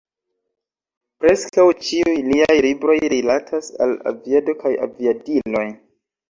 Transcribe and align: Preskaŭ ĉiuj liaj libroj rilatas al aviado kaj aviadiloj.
Preskaŭ 1.25 1.65
ĉiuj 1.87 2.15
liaj 2.29 2.55
libroj 2.67 2.95
rilatas 3.15 3.69
al 3.87 3.95
aviado 4.13 4.57
kaj 4.65 4.73
aviadiloj. 4.89 5.65